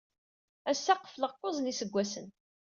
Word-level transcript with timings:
Ass-a, 0.71 0.93
qefleɣ 0.95 1.31
kuẓ 1.35 1.57
n 1.59 1.69
yiseggasen. 1.69 2.27